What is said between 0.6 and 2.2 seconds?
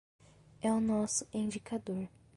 É o nosso indicador